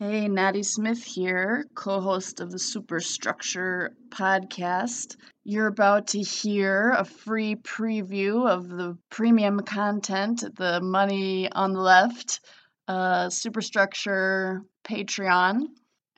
Hey, 0.00 0.28
Natty 0.28 0.62
Smith 0.62 1.02
here, 1.02 1.66
co 1.74 2.00
host 2.00 2.38
of 2.38 2.52
the 2.52 2.58
Superstructure 2.60 3.96
podcast. 4.10 5.16
You're 5.42 5.66
about 5.66 6.06
to 6.08 6.20
hear 6.20 6.92
a 6.92 7.04
free 7.04 7.56
preview 7.56 8.48
of 8.48 8.68
the 8.68 8.96
premium 9.10 9.58
content, 9.58 10.44
the 10.54 10.80
money 10.80 11.50
on 11.50 11.72
the 11.72 11.80
left, 11.80 12.38
uh, 12.86 13.28
Superstructure 13.28 14.62
Patreon. 14.84 15.66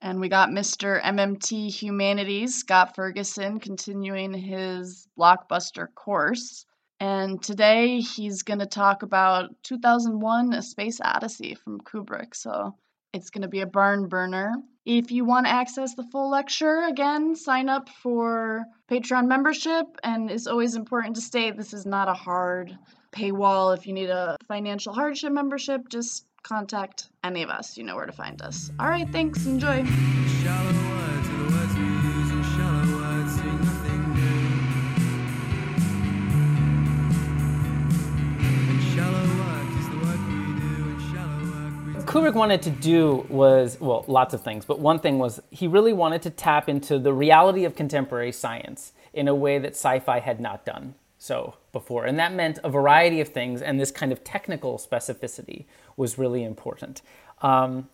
And 0.02 0.20
we 0.20 0.28
got 0.28 0.50
Mr. 0.50 1.00
MMT 1.00 1.70
Humanities, 1.70 2.56
Scott 2.56 2.94
Ferguson, 2.94 3.60
continuing 3.60 4.34
his 4.34 5.08
blockbuster 5.18 5.86
course. 5.94 6.66
And 7.00 7.42
today 7.42 8.00
he's 8.00 8.42
going 8.42 8.60
to 8.60 8.66
talk 8.66 9.02
about 9.02 9.48
2001 9.62 10.52
A 10.52 10.60
Space 10.60 11.00
Odyssey 11.00 11.54
from 11.54 11.80
Kubrick. 11.80 12.34
So 12.34 12.74
it's 13.12 13.30
going 13.30 13.42
to 13.42 13.48
be 13.48 13.60
a 13.60 13.66
barn 13.66 14.08
burner. 14.08 14.52
If 14.84 15.10
you 15.10 15.24
want 15.24 15.46
to 15.46 15.52
access 15.52 15.94
the 15.94 16.04
full 16.04 16.30
lecture, 16.30 16.82
again, 16.88 17.36
sign 17.36 17.68
up 17.68 17.88
for 17.88 18.64
Patreon 18.90 19.26
membership. 19.26 19.86
And 20.02 20.30
it's 20.30 20.46
always 20.46 20.74
important 20.74 21.16
to 21.16 21.22
state 21.22 21.56
this 21.56 21.74
is 21.74 21.86
not 21.86 22.08
a 22.08 22.14
hard 22.14 22.76
paywall. 23.12 23.76
If 23.76 23.86
you 23.86 23.92
need 23.92 24.10
a 24.10 24.36
financial 24.48 24.92
hardship 24.92 25.32
membership, 25.32 25.88
just 25.88 26.26
contact 26.42 27.10
any 27.22 27.42
of 27.42 27.50
us. 27.50 27.76
You 27.76 27.84
know 27.84 27.96
where 27.96 28.06
to 28.06 28.12
find 28.12 28.40
us. 28.42 28.70
All 28.78 28.88
right, 28.88 29.08
thanks. 29.10 29.46
Enjoy. 29.46 29.84
Kubrick 42.10 42.34
wanted 42.34 42.60
to 42.62 42.70
do 42.70 43.24
was, 43.28 43.78
well, 43.80 44.04
lots 44.08 44.34
of 44.34 44.42
things, 44.42 44.64
but 44.64 44.80
one 44.80 44.98
thing 44.98 45.20
was 45.20 45.40
he 45.50 45.68
really 45.68 45.92
wanted 45.92 46.22
to 46.22 46.30
tap 46.30 46.68
into 46.68 46.98
the 46.98 47.12
reality 47.12 47.64
of 47.64 47.76
contemporary 47.76 48.32
science 48.32 48.92
in 49.12 49.28
a 49.28 49.34
way 49.34 49.60
that 49.60 49.76
sci 49.76 50.00
fi 50.00 50.18
had 50.18 50.40
not 50.40 50.64
done 50.64 50.94
so 51.18 51.54
before. 51.70 52.06
And 52.06 52.18
that 52.18 52.32
meant 52.32 52.58
a 52.64 52.68
variety 52.68 53.20
of 53.20 53.28
things, 53.28 53.62
and 53.62 53.78
this 53.78 53.92
kind 53.92 54.10
of 54.10 54.24
technical 54.24 54.76
specificity 54.76 55.66
was 55.96 56.18
really 56.18 56.42
important. 56.42 57.00
Um, 57.42 57.88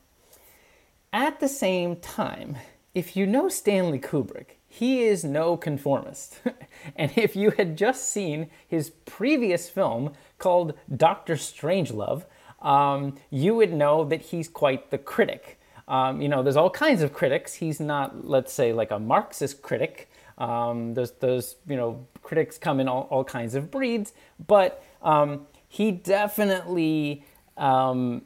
at 1.12 1.38
the 1.38 1.48
same 1.48 1.96
time, 1.96 2.56
if 2.94 3.16
you 3.18 3.26
know 3.26 3.50
Stanley 3.50 3.98
Kubrick, 3.98 4.56
he 4.66 5.02
is 5.02 5.24
no 5.24 5.58
conformist. 5.58 6.40
and 6.96 7.12
if 7.16 7.36
you 7.36 7.50
had 7.50 7.76
just 7.76 8.08
seen 8.10 8.48
his 8.66 8.88
previous 9.04 9.68
film 9.68 10.14
called 10.38 10.72
Doctor 10.94 11.34
Strangelove, 11.34 12.24
um, 12.66 13.16
you 13.30 13.54
would 13.54 13.72
know 13.72 14.04
that 14.04 14.20
he's 14.20 14.48
quite 14.48 14.90
the 14.90 14.98
critic. 14.98 15.58
Um, 15.86 16.20
you 16.20 16.28
know, 16.28 16.42
there's 16.42 16.56
all 16.56 16.68
kinds 16.68 17.00
of 17.00 17.12
critics. 17.12 17.54
He's 17.54 17.78
not, 17.78 18.26
let's 18.28 18.52
say, 18.52 18.72
like 18.72 18.90
a 18.90 18.98
Marxist 18.98 19.62
critic. 19.62 20.10
Um, 20.36 20.94
those, 20.94 21.12
those, 21.12 21.56
you 21.66 21.76
know, 21.76 22.06
critics 22.22 22.58
come 22.58 22.80
in 22.80 22.88
all, 22.88 23.06
all 23.08 23.24
kinds 23.24 23.54
of 23.54 23.70
breeds, 23.70 24.12
but 24.46 24.84
um, 25.00 25.46
he 25.68 25.92
definitely, 25.92 27.24
um, 27.56 28.22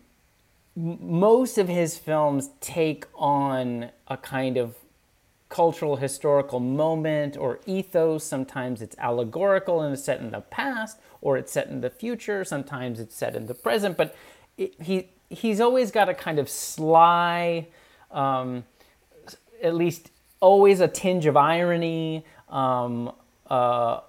most 0.75 1.57
of 1.57 1.69
his 1.69 1.99
films 1.99 2.51
take 2.61 3.05
on 3.15 3.91
a 4.09 4.17
kind 4.17 4.57
of 4.57 4.75
cultural 5.51 5.97
historical 5.97 6.61
moment 6.61 7.37
or 7.37 7.61
ethos. 7.67 8.25
Sometimes 8.25 8.81
it's 8.81 8.97
allegorical 8.99 9.83
and 9.83 9.93
it's 9.93 10.05
set 10.05 10.21
in 10.21 10.31
the 10.31 10.41
past, 10.41 10.99
or 11.21 11.37
it's 11.37 11.53
set 11.53 11.67
in 11.67 11.83
the 11.83 11.91
future. 11.91 12.45
Sometimes 12.45 12.99
it's 12.99 13.15
set 13.15 13.37
in 13.37 13.47
the 13.47 13.55
present. 13.55 13.99
But 13.99 14.17
it, 14.57 14.81
he 14.81 15.09
he's 15.29 15.61
always 15.61 15.91
got 15.91 16.09
a 16.09 16.15
kind 16.15 16.39
of 16.39 16.49
sly, 16.49 17.67
um, 18.11 18.65
at 19.63 19.75
least 19.75 20.11
always 20.41 20.81
a 20.81 20.89
tinge 20.89 21.27
of 21.27 21.37
irony, 21.37 22.25
um, 22.49 23.13
uh, 23.49 24.01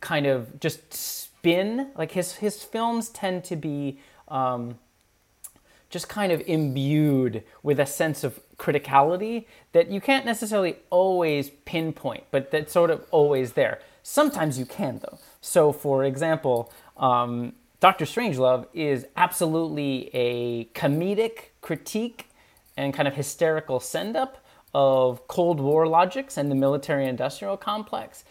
kind 0.00 0.26
of 0.26 0.60
just 0.60 0.94
spin. 0.94 1.90
Like 1.96 2.12
his 2.12 2.36
his 2.36 2.62
films 2.62 3.08
tend 3.08 3.42
to 3.44 3.56
be. 3.56 3.98
Um, 4.28 4.78
just 5.90 6.08
kind 6.08 6.32
of 6.32 6.42
imbued 6.46 7.42
with 7.62 7.80
a 7.80 7.86
sense 7.86 8.22
of 8.24 8.40
criticality 8.58 9.46
that 9.72 9.90
you 9.90 10.00
can't 10.00 10.26
necessarily 10.26 10.76
always 10.90 11.50
pinpoint, 11.64 12.24
but 12.30 12.50
that's 12.50 12.72
sort 12.72 12.90
of 12.90 13.04
always 13.10 13.52
there. 13.52 13.80
Sometimes 14.02 14.58
you 14.58 14.66
can, 14.66 14.98
though. 14.98 15.18
So, 15.40 15.72
for 15.72 16.04
example, 16.04 16.72
um, 16.96 17.52
Doctor 17.80 18.04
Strangelove 18.04 18.66
is 18.74 19.06
absolutely 19.16 20.10
a 20.12 20.64
comedic 20.66 21.50
critique 21.60 22.28
and 22.76 22.92
kind 22.92 23.06
of 23.08 23.14
hysterical 23.14 23.80
send 23.80 24.16
up 24.16 24.44
of 24.74 25.26
Cold 25.28 25.60
War 25.60 25.86
logics 25.86 26.36
and 26.36 26.50
the 26.50 26.54
military 26.54 27.06
industrial 27.06 27.56
complex. 27.56 28.24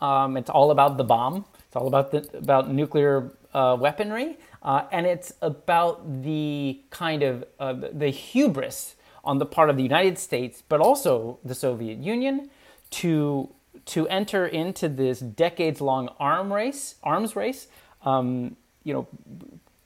Um, 0.00 0.36
it's 0.36 0.50
all 0.50 0.70
about 0.70 0.96
the 0.96 1.04
bomb, 1.04 1.44
it's 1.66 1.76
all 1.76 1.86
about, 1.86 2.10
the, 2.10 2.28
about 2.36 2.70
nuclear 2.70 3.32
uh, 3.54 3.76
weaponry, 3.78 4.36
uh, 4.62 4.84
and 4.90 5.06
it's 5.06 5.32
about 5.40 6.22
the 6.22 6.80
kind 6.90 7.22
of 7.22 7.44
uh, 7.60 7.72
the 7.72 8.08
hubris 8.08 8.96
on 9.22 9.38
the 9.38 9.46
part 9.46 9.70
of 9.70 9.76
the 9.76 9.82
United 9.82 10.18
States, 10.18 10.62
but 10.68 10.80
also 10.80 11.38
the 11.44 11.54
Soviet 11.54 11.98
Union, 11.98 12.50
to 12.90 13.48
to 13.86 14.08
enter 14.08 14.46
into 14.46 14.88
this 14.88 15.20
decades-long 15.20 16.08
arm 16.18 16.52
race, 16.52 16.94
arms 17.02 17.36
race, 17.36 17.66
um, 18.04 18.56
you 18.82 18.94
know, 18.94 19.06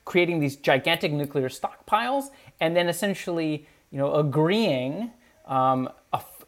creating 0.04 0.40
these 0.40 0.56
gigantic 0.56 1.12
nuclear 1.12 1.48
stockpiles, 1.48 2.30
and 2.60 2.76
then 2.76 2.88
essentially, 2.88 3.66
you 3.90 3.98
know, 3.98 4.14
agreeing, 4.14 5.10
um, 5.46 5.88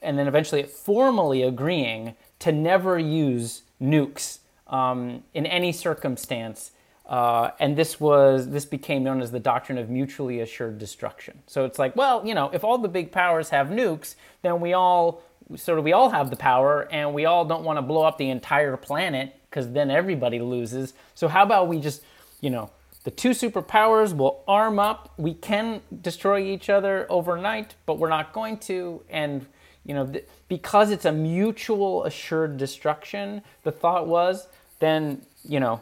and 0.02 0.18
then 0.18 0.28
eventually 0.28 0.62
formally 0.62 1.42
agreeing 1.42 2.14
to 2.38 2.52
never 2.52 2.98
use 2.98 3.62
nukes 3.82 4.38
um, 4.68 5.22
in 5.34 5.44
any 5.44 5.72
circumstance 5.72 6.70
uh, 7.10 7.50
and 7.58 7.76
this 7.76 7.98
was 7.98 8.48
this 8.50 8.64
became 8.64 9.02
known 9.02 9.20
as 9.20 9.32
the 9.32 9.40
doctrine 9.40 9.78
of 9.78 9.90
mutually 9.90 10.40
assured 10.40 10.78
destruction. 10.78 11.42
So 11.48 11.64
it's 11.64 11.76
like, 11.78 11.96
well, 11.96 12.24
you 12.24 12.34
know, 12.34 12.50
if 12.52 12.62
all 12.62 12.78
the 12.78 12.88
big 12.88 13.10
powers 13.10 13.50
have 13.50 13.66
nukes, 13.66 14.14
then 14.42 14.60
we 14.60 14.74
all 14.74 15.20
sort 15.56 15.80
of 15.80 15.84
we 15.84 15.92
all 15.92 16.10
have 16.10 16.30
the 16.30 16.36
power, 16.36 16.86
and 16.92 17.12
we 17.12 17.24
all 17.24 17.44
don't 17.44 17.64
want 17.64 17.78
to 17.78 17.82
blow 17.82 18.02
up 18.02 18.16
the 18.16 18.30
entire 18.30 18.76
planet 18.76 19.34
because 19.50 19.72
then 19.72 19.90
everybody 19.90 20.38
loses. 20.38 20.94
So 21.16 21.26
how 21.26 21.42
about 21.42 21.66
we 21.66 21.80
just, 21.80 22.02
you 22.40 22.48
know, 22.48 22.70
the 23.02 23.10
two 23.10 23.30
superpowers 23.30 24.16
will 24.16 24.44
arm 24.46 24.78
up. 24.78 25.12
We 25.16 25.34
can 25.34 25.80
destroy 26.02 26.44
each 26.44 26.70
other 26.70 27.08
overnight, 27.10 27.74
but 27.86 27.98
we're 27.98 28.08
not 28.08 28.32
going 28.32 28.58
to. 28.58 29.02
And 29.10 29.46
you 29.84 29.94
know, 29.94 30.06
th- 30.06 30.28
because 30.46 30.92
it's 30.92 31.06
a 31.06 31.12
mutual 31.12 32.04
assured 32.04 32.56
destruction, 32.56 33.42
the 33.64 33.72
thought 33.72 34.06
was 34.06 34.46
then 34.78 35.22
you 35.44 35.58
know 35.58 35.80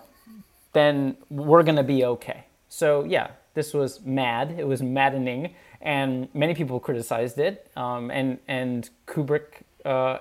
then 0.73 1.17
we're 1.31 1.63
going 1.63 1.77
to 1.77 1.83
be 1.83 2.05
okay. 2.05 2.45
So, 2.69 3.05
yeah, 3.05 3.31
this 3.55 3.75
was 3.75 4.01
mad. 4.03 4.55
It 4.59 4.67
was 4.67 4.83
maddening, 4.83 5.55
and 5.81 6.29
many 6.35 6.55
people 6.55 6.79
criticized 6.81 7.39
it. 7.39 7.71
Um, 7.77 8.11
and 8.11 8.39
and 8.47 8.89
Kubrick 9.07 9.63
uh, 9.85 10.19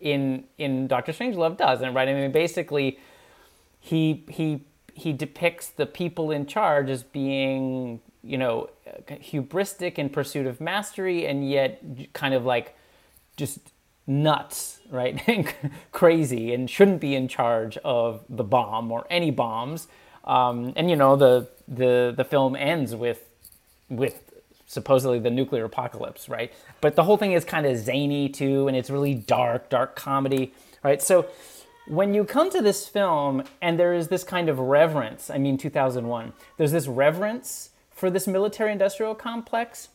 in 0.00 0.44
in 0.58 0.86
Doctor 0.86 1.12
Strangelove 1.12 1.56
does, 1.56 1.80
and 1.80 1.94
right. 1.94 2.08
I 2.08 2.12
mean, 2.12 2.32
basically, 2.32 2.98
he 3.78 4.24
he 4.28 4.62
he 4.94 5.12
depicts 5.12 5.68
the 5.68 5.86
people 5.86 6.30
in 6.30 6.46
charge 6.46 6.90
as 6.90 7.02
being 7.02 8.00
you 8.22 8.36
know 8.36 8.68
hubristic 9.08 9.94
in 9.94 10.10
pursuit 10.10 10.46
of 10.46 10.60
mastery, 10.60 11.26
and 11.26 11.48
yet 11.48 11.82
kind 12.12 12.34
of 12.34 12.44
like 12.44 12.76
just 13.36 13.60
nuts, 14.10 14.80
right? 14.90 15.54
Crazy 15.92 16.52
and 16.52 16.68
shouldn't 16.68 17.00
be 17.00 17.14
in 17.14 17.28
charge 17.28 17.78
of 17.78 18.24
the 18.28 18.42
bomb 18.44 18.90
or 18.90 19.06
any 19.08 19.30
bombs. 19.30 19.86
Um, 20.24 20.72
and 20.76 20.90
you 20.90 20.96
know 20.96 21.16
the 21.16 21.48
the 21.66 22.12
the 22.14 22.24
film 22.24 22.56
ends 22.56 22.94
with 22.94 23.24
with 23.88 24.22
supposedly 24.66 25.18
the 25.18 25.30
nuclear 25.30 25.64
apocalypse, 25.64 26.28
right? 26.28 26.52
But 26.80 26.96
the 26.96 27.04
whole 27.04 27.16
thing 27.16 27.32
is 27.32 27.44
kind 27.44 27.66
of 27.66 27.76
zany 27.76 28.28
too, 28.28 28.68
and 28.68 28.76
it's 28.76 28.90
really 28.90 29.14
dark, 29.14 29.68
dark 29.68 29.96
comedy, 29.96 30.52
right? 30.84 31.00
So 31.00 31.26
when 31.86 32.14
you 32.14 32.24
come 32.24 32.50
to 32.50 32.60
this 32.60 32.86
film 32.86 33.44
and 33.62 33.80
there 33.80 33.94
is 33.94 34.08
this 34.08 34.22
kind 34.22 34.48
of 34.48 34.58
reverence, 34.58 35.30
I 35.30 35.38
mean 35.38 35.56
2001, 35.56 36.32
there's 36.56 36.72
this 36.72 36.86
reverence 36.86 37.70
for 37.90 38.10
this 38.10 38.26
military 38.26 38.72
industrial 38.72 39.14
complex. 39.14 39.88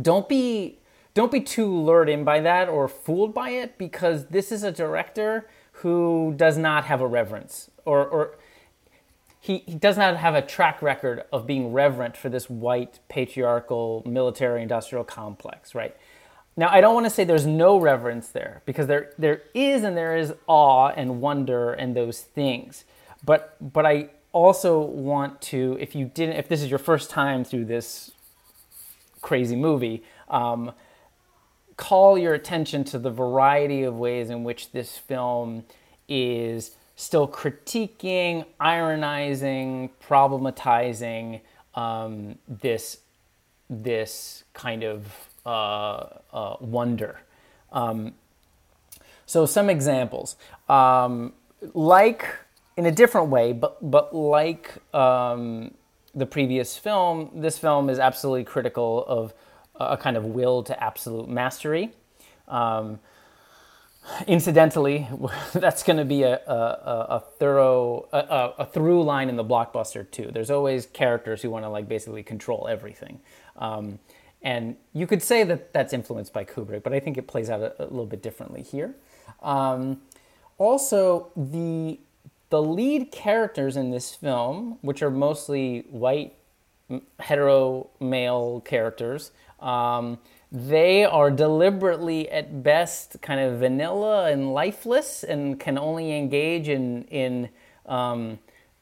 Don't 0.00 0.28
be 0.28 0.78
don't 1.14 1.32
be 1.32 1.40
too 1.40 1.66
lured 1.66 2.08
in 2.08 2.24
by 2.24 2.40
that 2.40 2.68
or 2.68 2.88
fooled 2.88 3.34
by 3.34 3.50
it 3.50 3.78
because 3.78 4.26
this 4.26 4.52
is 4.52 4.62
a 4.62 4.72
director 4.72 5.48
who 5.72 6.34
does 6.36 6.56
not 6.56 6.84
have 6.84 7.00
a 7.00 7.06
reverence 7.06 7.70
or, 7.84 8.06
or 8.06 8.38
he, 9.40 9.58
he 9.66 9.74
does 9.74 9.96
not 9.96 10.16
have 10.18 10.34
a 10.34 10.42
track 10.42 10.82
record 10.82 11.24
of 11.32 11.46
being 11.46 11.72
reverent 11.72 12.16
for 12.16 12.28
this 12.28 12.50
white 12.50 13.00
patriarchal 13.08 14.02
military 14.06 14.62
industrial 14.62 15.02
complex, 15.02 15.74
right? 15.74 15.96
Now, 16.56 16.68
I 16.68 16.82
don't 16.82 16.94
want 16.94 17.06
to 17.06 17.10
say 17.10 17.24
there's 17.24 17.46
no 17.46 17.78
reverence 17.78 18.28
there 18.28 18.62
because 18.66 18.86
there, 18.86 19.14
there 19.18 19.42
is 19.54 19.82
and 19.82 19.96
there 19.96 20.16
is 20.16 20.34
awe 20.46 20.88
and 20.88 21.22
wonder 21.22 21.72
and 21.72 21.96
those 21.96 22.20
things. 22.20 22.84
But, 23.24 23.56
but 23.60 23.86
I 23.86 24.10
also 24.32 24.78
want 24.80 25.40
to, 25.42 25.78
if 25.80 25.94
you 25.94 26.04
didn't, 26.04 26.36
if 26.36 26.48
this 26.48 26.62
is 26.62 26.68
your 26.68 26.78
first 26.78 27.08
time 27.08 27.44
through 27.44 27.64
this 27.64 28.10
crazy 29.20 29.56
movie. 29.56 30.02
Um, 30.28 30.72
call 31.80 32.18
your 32.18 32.34
attention 32.34 32.84
to 32.84 32.98
the 32.98 33.10
variety 33.10 33.84
of 33.84 33.96
ways 33.96 34.28
in 34.28 34.44
which 34.44 34.70
this 34.72 34.98
film 34.98 35.64
is 36.08 36.76
still 36.94 37.26
critiquing, 37.26 38.44
ironizing, 38.60 39.88
problematizing 40.06 41.40
um, 41.74 42.38
this 42.46 42.98
this 43.70 44.44
kind 44.52 44.82
of 44.82 45.06
uh, 45.46 46.04
uh, 46.34 46.56
wonder. 46.60 47.20
Um, 47.72 48.12
so 49.24 49.46
some 49.46 49.70
examples, 49.70 50.36
um, 50.68 51.32
like 51.72 52.26
in 52.76 52.84
a 52.84 52.92
different 52.92 53.28
way, 53.28 53.54
but 53.54 53.78
but 53.90 54.14
like 54.14 54.76
um, 54.94 55.72
the 56.14 56.26
previous 56.26 56.76
film, 56.76 57.30
this 57.36 57.56
film 57.56 57.88
is 57.88 57.98
absolutely 57.98 58.44
critical 58.44 59.02
of 59.08 59.32
a 59.80 59.96
kind 59.96 60.16
of 60.16 60.24
will 60.24 60.62
to 60.64 60.82
absolute 60.82 61.28
mastery. 61.28 61.90
Um, 62.48 63.00
incidentally, 64.26 65.08
that's 65.52 65.82
going 65.82 65.98
to 65.98 66.04
be 66.04 66.22
a, 66.22 66.36
a, 66.46 67.06
a 67.10 67.24
thorough 67.38 68.08
a, 68.12 68.52
a, 68.58 68.66
through 68.66 69.02
line 69.02 69.28
in 69.28 69.36
the 69.36 69.44
blockbuster 69.44 70.08
too. 70.10 70.30
There's 70.32 70.50
always 70.50 70.86
characters 70.86 71.42
who 71.42 71.50
want 71.50 71.64
to 71.64 71.68
like 71.68 71.88
basically 71.88 72.22
control 72.22 72.66
everything, 72.68 73.20
um, 73.56 73.98
and 74.42 74.76
you 74.92 75.06
could 75.06 75.22
say 75.22 75.44
that 75.44 75.72
that's 75.72 75.92
influenced 75.92 76.32
by 76.32 76.44
Kubrick, 76.44 76.82
but 76.82 76.92
I 76.92 77.00
think 77.00 77.18
it 77.18 77.26
plays 77.28 77.50
out 77.50 77.60
a, 77.78 77.84
little 77.84 78.06
bit 78.06 78.22
differently 78.22 78.62
here. 78.62 78.94
Um, 79.42 80.00
also, 80.58 81.30
the 81.36 82.00
the 82.50 82.62
lead 82.62 83.12
characters 83.12 83.76
in 83.76 83.90
this 83.90 84.14
film, 84.14 84.78
which 84.80 85.02
are 85.02 85.10
mostly 85.10 85.86
white 85.90 86.34
hetero 87.18 87.90
male 88.00 88.60
characters, 88.60 89.32
um, 89.60 90.18
they 90.52 91.04
are 91.04 91.30
deliberately, 91.30 92.28
at 92.28 92.62
best, 92.62 93.20
kind 93.22 93.40
of 93.40 93.60
vanilla 93.60 94.30
and 94.30 94.52
lifeless 94.52 95.22
and 95.22 95.60
can 95.60 95.78
only 95.78 96.16
engage 96.16 96.68
in, 96.68 97.04
in 97.04 97.48
um, 97.86 98.38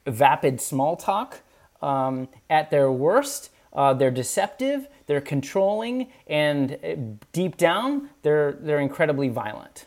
vapid 0.07 0.59
small 0.59 0.95
talk. 0.95 1.41
Um, 1.81 2.27
at 2.49 2.71
their 2.71 2.91
worst, 2.91 3.51
uh, 3.73 3.93
they're 3.93 4.11
deceptive, 4.11 4.87
they're 5.05 5.21
controlling, 5.21 6.11
and 6.27 6.77
uh, 6.83 6.95
deep 7.31 7.55
down, 7.55 8.09
they're, 8.23 8.53
they're 8.53 8.79
incredibly 8.79 9.29
violent. 9.29 9.85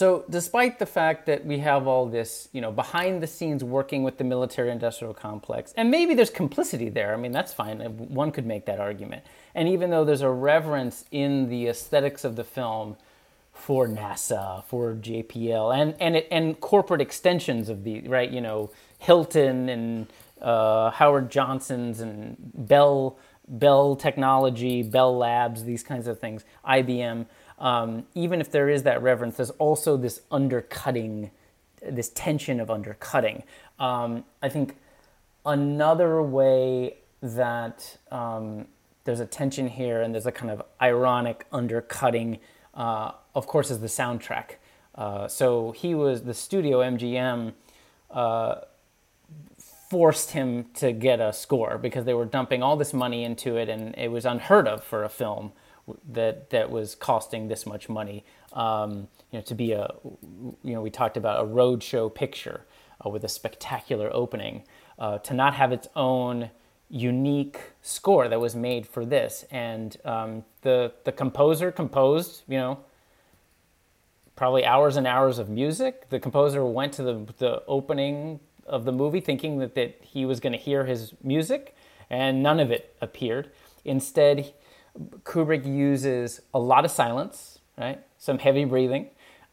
So, 0.00 0.24
despite 0.30 0.78
the 0.78 0.86
fact 0.86 1.26
that 1.26 1.44
we 1.44 1.58
have 1.58 1.86
all 1.86 2.06
this, 2.06 2.48
you 2.52 2.62
know, 2.62 2.72
behind 2.72 3.22
the 3.22 3.26
scenes 3.26 3.62
working 3.62 4.02
with 4.02 4.16
the 4.16 4.24
military 4.24 4.70
industrial 4.70 5.12
complex, 5.12 5.74
and 5.76 5.90
maybe 5.90 6.14
there's 6.14 6.30
complicity 6.30 6.88
there, 6.88 7.12
I 7.12 7.18
mean, 7.18 7.32
that's 7.32 7.52
fine. 7.52 7.80
One 8.08 8.32
could 8.32 8.46
make 8.46 8.64
that 8.64 8.80
argument. 8.80 9.24
And 9.54 9.68
even 9.68 9.90
though 9.90 10.06
there's 10.06 10.22
a 10.22 10.30
reverence 10.30 11.04
in 11.10 11.50
the 11.50 11.66
aesthetics 11.66 12.24
of 12.24 12.36
the 12.36 12.44
film 12.44 12.96
for 13.52 13.86
NASA, 13.86 14.64
for 14.64 14.94
JPL, 14.94 15.78
and 15.78 15.94
and 16.00 16.16
it, 16.16 16.28
and 16.30 16.58
corporate 16.58 17.02
extensions 17.02 17.68
of 17.68 17.84
the 17.84 18.00
right, 18.08 18.30
you 18.30 18.40
know, 18.40 18.70
Hilton 19.00 19.68
and 19.68 20.06
uh, 20.40 20.92
Howard 20.92 21.30
Johnson's 21.30 22.00
and 22.00 22.38
Bell 22.40 23.18
Bell 23.46 23.96
Technology, 23.96 24.82
Bell 24.82 25.14
Labs, 25.18 25.64
these 25.64 25.82
kinds 25.82 26.06
of 26.06 26.20
things, 26.20 26.44
IBM. 26.66 27.26
Um, 27.60 28.06
even 28.14 28.40
if 28.40 28.50
there 28.50 28.68
is 28.68 28.82
that 28.84 29.02
reverence, 29.02 29.36
there's 29.36 29.50
also 29.50 29.96
this 29.96 30.22
undercutting, 30.30 31.30
this 31.86 32.08
tension 32.08 32.58
of 32.58 32.70
undercutting. 32.70 33.44
Um, 33.78 34.24
I 34.42 34.48
think 34.48 34.76
another 35.44 36.22
way 36.22 36.96
that 37.22 37.98
um, 38.10 38.66
there's 39.04 39.20
a 39.20 39.26
tension 39.26 39.68
here 39.68 40.00
and 40.00 40.14
there's 40.14 40.26
a 40.26 40.32
kind 40.32 40.50
of 40.50 40.62
ironic 40.80 41.46
undercutting, 41.52 42.38
uh, 42.74 43.12
of 43.34 43.46
course, 43.46 43.70
is 43.70 43.80
the 43.80 43.86
soundtrack. 43.86 44.52
Uh, 44.94 45.28
so 45.28 45.72
he 45.72 45.94
was 45.94 46.22
the 46.22 46.34
studio 46.34 46.80
MGM 46.80 47.52
uh, 48.10 48.56
forced 49.90 50.30
him 50.30 50.66
to 50.74 50.92
get 50.92 51.20
a 51.20 51.32
score 51.32 51.76
because 51.76 52.04
they 52.04 52.14
were 52.14 52.24
dumping 52.24 52.62
all 52.62 52.76
this 52.76 52.92
money 52.92 53.24
into 53.24 53.56
it, 53.56 53.68
and 53.68 53.94
it 53.98 54.10
was 54.10 54.24
unheard 54.24 54.66
of 54.66 54.82
for 54.82 55.04
a 55.04 55.08
film 55.08 55.52
that 56.12 56.50
that 56.50 56.70
was 56.70 56.94
costing 56.94 57.48
this 57.48 57.66
much 57.66 57.88
money. 57.88 58.24
Um, 58.52 59.08
you 59.30 59.38
know, 59.38 59.42
to 59.42 59.54
be 59.54 59.72
a 59.72 59.90
you 60.62 60.74
know 60.74 60.82
we 60.82 60.90
talked 60.90 61.16
about 61.16 61.44
a 61.44 61.46
roadshow 61.46 62.12
picture 62.14 62.62
uh, 63.04 63.10
with 63.10 63.24
a 63.24 63.28
spectacular 63.28 64.10
opening, 64.12 64.64
uh, 64.98 65.18
to 65.18 65.34
not 65.34 65.54
have 65.54 65.72
its 65.72 65.88
own 65.96 66.50
unique 66.88 67.60
score 67.82 68.28
that 68.28 68.40
was 68.40 68.56
made 68.56 68.86
for 68.86 69.04
this. 69.04 69.44
And 69.50 69.96
um, 70.04 70.44
the 70.62 70.92
the 71.04 71.12
composer 71.12 71.70
composed, 71.70 72.42
you 72.48 72.58
know, 72.58 72.80
probably 74.36 74.64
hours 74.64 74.96
and 74.96 75.06
hours 75.06 75.38
of 75.38 75.48
music. 75.48 76.08
The 76.10 76.18
composer 76.18 76.64
went 76.64 76.92
to 76.94 77.02
the 77.02 77.26
the 77.38 77.62
opening 77.66 78.40
of 78.66 78.84
the 78.84 78.92
movie 78.92 79.20
thinking 79.20 79.58
that, 79.58 79.74
that 79.74 79.98
he 80.00 80.24
was 80.24 80.40
going 80.40 80.52
to 80.52 80.58
hear 80.58 80.84
his 80.84 81.12
music, 81.22 81.74
and 82.08 82.42
none 82.42 82.60
of 82.60 82.70
it 82.70 82.96
appeared. 83.00 83.50
Instead, 83.84 84.52
Kubrick 85.24 85.64
uses 85.66 86.40
a 86.52 86.58
lot 86.58 86.84
of 86.84 86.90
silence, 86.90 87.58
right? 87.78 88.00
Some 88.18 88.38
heavy 88.38 88.64
breathing. 88.64 89.10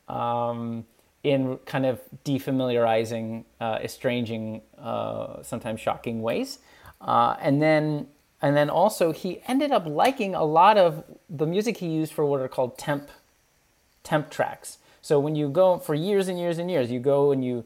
Um, 0.07 0.85
in 1.23 1.57
kind 1.65 1.85
of 1.85 1.99
defamiliarizing, 2.23 3.43
uh, 3.59 3.79
estranging, 3.81 4.61
uh, 4.77 5.41
sometimes 5.43 5.81
shocking 5.81 6.21
ways. 6.21 6.59
Uh, 7.01 7.35
and 7.41 7.61
then 7.61 8.07
and 8.41 8.55
then 8.55 8.69
also 8.69 9.11
he 9.11 9.41
ended 9.47 9.71
up 9.71 9.85
liking 9.85 10.35
a 10.35 10.43
lot 10.43 10.77
of 10.77 11.03
the 11.29 11.45
music 11.45 11.77
he 11.77 11.87
used 11.87 12.13
for 12.13 12.25
what 12.25 12.39
are 12.39 12.47
called 12.47 12.77
temp 12.77 13.09
temp 14.03 14.29
tracks. 14.29 14.77
So 15.01 15.19
when 15.19 15.35
you 15.35 15.49
go 15.49 15.79
for 15.79 15.95
years 15.95 16.27
and 16.27 16.39
years 16.39 16.57
and 16.57 16.69
years, 16.69 16.91
you 16.91 16.99
go 16.99 17.31
and 17.31 17.43
you 17.43 17.65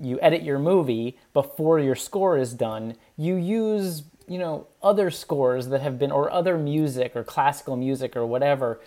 you 0.00 0.18
edit 0.20 0.42
your 0.42 0.58
movie 0.58 1.18
before 1.32 1.78
your 1.78 1.94
score 1.94 2.38
is 2.38 2.54
done. 2.54 2.96
You 3.16 3.36
use 3.36 4.02
you 4.32 4.38
know 4.38 4.66
other 4.82 5.10
scores 5.10 5.68
that 5.68 5.80
have 5.82 5.98
been 5.98 6.10
or 6.10 6.30
other 6.30 6.56
music 6.56 7.14
or 7.14 7.22
classical 7.22 7.76
music 7.76 8.16
or 8.16 8.26
whatever 8.26 8.80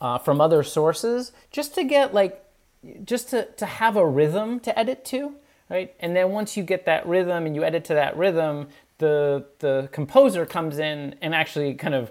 uh, 0.00 0.18
from 0.18 0.40
other 0.40 0.62
sources 0.62 1.32
just 1.50 1.74
to 1.74 1.84
get 1.84 2.14
like 2.14 2.42
just 3.04 3.30
to, 3.30 3.46
to 3.56 3.66
have 3.66 3.96
a 3.96 4.06
rhythm 4.06 4.60
to 4.60 4.78
edit 4.78 5.04
to 5.04 5.34
right? 5.68 5.94
And 6.00 6.14
then 6.14 6.30
once 6.30 6.56
you 6.56 6.62
get 6.62 6.86
that 6.86 7.06
rhythm 7.06 7.46
and 7.46 7.56
you 7.56 7.64
edit 7.64 7.84
to 7.86 7.94
that 7.94 8.16
rhythm 8.16 8.68
the 8.98 9.44
the 9.58 9.88
composer 9.92 10.46
comes 10.46 10.78
in 10.78 11.14
and 11.20 11.34
actually 11.34 11.74
kind 11.74 11.94
of 11.94 12.10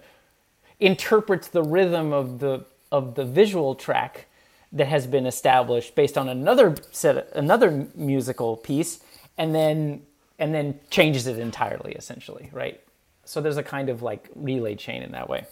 interprets 0.79 1.47
the 1.47 1.63
rhythm 1.63 2.13
of 2.13 2.39
the 2.39 2.65
of 2.91 3.15
the 3.15 3.25
visual 3.25 3.75
track 3.75 4.27
that 4.71 4.87
has 4.87 5.07
been 5.07 5.25
established 5.25 5.95
based 5.95 6.17
on 6.17 6.29
another 6.29 6.75
set 6.91 7.29
another 7.33 7.87
musical 7.95 8.57
piece 8.57 8.99
and 9.37 9.55
then 9.55 10.01
and 10.39 10.53
then 10.53 10.79
changes 10.89 11.27
it 11.27 11.39
entirely 11.39 11.93
essentially 11.93 12.49
right? 12.53 12.81
So 13.25 13.41
there's 13.41 13.57
a 13.57 13.63
kind 13.63 13.89
of 13.89 14.01
like 14.01 14.29
relay 14.35 14.75
chain 14.75 15.01
in 15.01 15.11
that 15.11 15.29
way. 15.29 15.45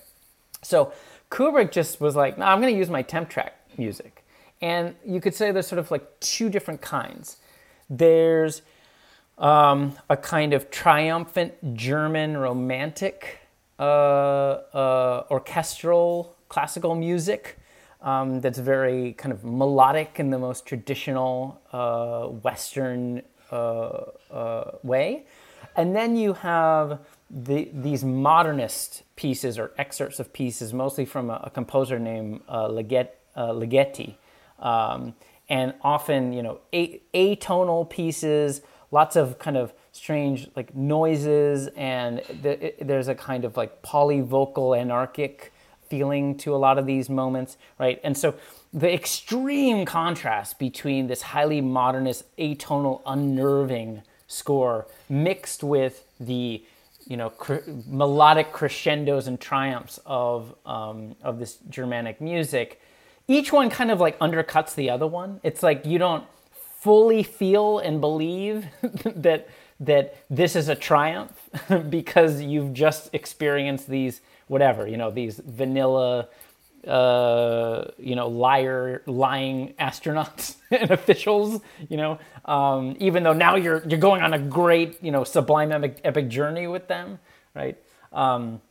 So 0.61 0.93
kubrick 1.29 1.71
just 1.71 1.99
was 1.99 2.15
like 2.15 2.37
no 2.37 2.45
i'm 2.45 2.61
going 2.61 2.73
to 2.73 2.77
use 2.77 2.89
my 2.89 3.01
temp 3.01 3.29
track 3.29 3.55
music. 3.77 4.23
And 4.61 4.95
you 5.05 5.19
could 5.19 5.35
say 5.35 5.51
there's 5.51 5.67
sort 5.67 5.79
of 5.79 5.91
like 5.91 6.19
two 6.21 6.49
different 6.49 6.81
kinds. 6.81 7.37
There's 7.89 8.61
um, 9.37 9.97
a 10.09 10.15
kind 10.15 10.53
of 10.53 10.71
triumphant 10.71 11.75
German 11.75 12.37
romantic 12.37 13.39
uh, 13.79 13.81
uh, 13.83 15.23
orchestral 15.29 16.35
classical 16.47 16.95
music 16.95 17.57
um, 18.01 18.41
that's 18.41 18.59
very 18.59 19.13
kind 19.13 19.33
of 19.33 19.43
melodic 19.43 20.19
in 20.19 20.29
the 20.29 20.37
most 20.37 20.65
traditional 20.65 21.61
uh, 21.71 22.27
Western 22.27 23.21
way. 24.83 25.25
And 25.75 25.95
then 25.95 26.15
you 26.15 26.33
have 26.33 26.99
the, 27.29 27.69
these 27.73 28.03
modernist 28.03 29.03
pieces 29.15 29.57
or 29.57 29.71
excerpts 29.77 30.19
of 30.19 30.31
pieces, 30.33 30.73
mostly 30.73 31.05
from 31.05 31.29
a, 31.29 31.41
a 31.45 31.49
composer 31.49 31.97
named 31.97 32.41
uh, 32.47 32.67
Ligeti. 32.67 34.15
Um, 34.59 35.15
and 35.49 35.73
often, 35.81 36.31
you 36.31 36.43
know, 36.43 36.59
atonal 36.73 37.89
pieces 37.89 38.61
lots 38.93 39.15
of 39.15 39.39
kind 39.39 39.57
of 39.57 39.73
strange 39.91 40.47
like 40.55 40.73
noises 40.75 41.67
and 41.75 42.21
there's 42.79 43.07
a 43.07 43.15
kind 43.15 43.43
of 43.43 43.57
like 43.57 43.81
polyvocal 43.81 44.79
anarchic 44.79 45.51
feeling 45.89 46.37
to 46.37 46.55
a 46.55 46.57
lot 46.57 46.77
of 46.77 46.85
these 46.85 47.09
moments 47.09 47.57
right 47.79 47.99
and 48.03 48.15
so 48.15 48.35
the 48.73 48.91
extreme 48.91 49.85
contrast 49.85 50.57
between 50.57 51.07
this 51.07 51.21
highly 51.21 51.61
modernist 51.61 52.23
atonal 52.37 53.01
unnerving 53.05 54.01
score 54.27 54.87
mixed 55.09 55.63
with 55.63 56.05
the 56.19 56.63
you 57.05 57.17
know 57.17 57.31
melodic 57.87 58.51
crescendos 58.51 59.27
and 59.27 59.39
triumphs 59.39 59.99
of 60.05 60.55
um, 60.65 61.15
of 61.21 61.39
this 61.39 61.57
germanic 61.69 62.19
music 62.19 62.81
each 63.27 63.53
one 63.53 63.69
kind 63.69 63.91
of 63.91 63.99
like 63.99 64.17
undercuts 64.19 64.75
the 64.75 64.89
other 64.89 65.07
one. 65.07 65.39
It's 65.43 65.63
like 65.63 65.85
you 65.85 65.97
don't 65.97 66.25
fully 66.79 67.23
feel 67.23 67.79
and 67.79 68.01
believe 68.01 68.65
that 69.15 69.47
that 69.79 70.15
this 70.29 70.55
is 70.55 70.69
a 70.69 70.75
triumph 70.75 71.49
because 71.89 72.41
you've 72.41 72.73
just 72.73 73.09
experienced 73.13 73.87
these 73.87 74.21
whatever 74.47 74.87
you 74.87 74.97
know 74.97 75.09
these 75.09 75.41
vanilla 75.45 76.27
uh, 76.87 77.85
you 77.97 78.15
know 78.15 78.27
liar 78.27 79.01
lying 79.05 79.73
astronauts 79.79 80.55
and 80.71 80.91
officials 80.91 81.61
you 81.89 81.97
know 81.97 82.19
um, 82.45 82.95
even 82.99 83.23
though 83.23 83.33
now 83.33 83.55
you're 83.55 83.83
you're 83.87 83.99
going 83.99 84.21
on 84.21 84.33
a 84.33 84.39
great 84.39 85.01
you 85.03 85.11
know 85.11 85.23
sublime 85.23 85.71
epic, 85.71 85.99
epic 86.03 86.27
journey 86.27 86.67
with 86.67 86.87
them 86.87 87.19
right? 87.55 87.77
Um, 88.11 88.61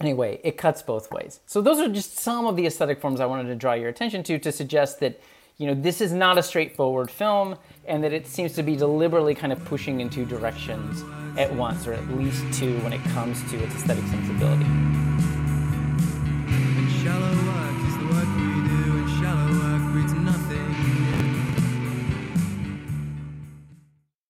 anyway 0.00 0.40
it 0.44 0.56
cuts 0.56 0.82
both 0.82 1.10
ways. 1.10 1.40
So 1.46 1.62
those 1.62 1.78
are 1.78 1.88
just 1.88 2.18
some 2.18 2.46
of 2.46 2.56
the 2.56 2.66
aesthetic 2.66 3.00
forms 3.00 3.20
i 3.20 3.26
wanted 3.26 3.48
to 3.48 3.54
draw 3.54 3.74
your 3.74 3.88
attention 3.88 4.22
to 4.24 4.38
to 4.38 4.52
suggest 4.52 5.00
that 5.00 5.20
you 5.56 5.66
know 5.66 5.74
this 5.74 6.00
is 6.00 6.12
not 6.12 6.36
a 6.38 6.42
straightforward 6.42 7.10
film 7.10 7.56
and 7.86 8.02
that 8.02 8.12
it 8.12 8.26
seems 8.26 8.52
to 8.54 8.62
be 8.62 8.76
deliberately 8.76 9.34
kind 9.34 9.52
of 9.52 9.64
pushing 9.64 10.00
in 10.00 10.10
two 10.10 10.24
directions 10.24 11.04
at 11.38 11.54
once 11.54 11.86
or 11.86 11.92
at 11.92 12.08
least 12.10 12.42
two 12.52 12.78
when 12.80 12.92
it 12.92 13.02
comes 13.04 13.40
to 13.50 13.56
its 13.62 13.74
aesthetic 13.74 14.04
sensibility 14.06 14.66